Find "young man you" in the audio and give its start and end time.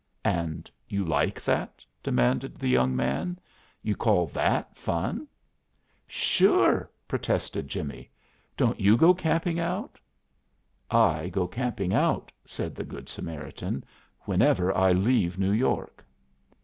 2.67-3.95